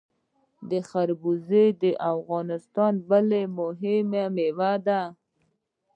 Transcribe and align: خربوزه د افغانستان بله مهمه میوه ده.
خربوزه 0.89 1.63
د 1.81 1.83
افغانستان 2.13 2.93
بله 3.09 3.39
مهمه 3.59 4.23
میوه 4.35 4.73
ده. 4.85 5.01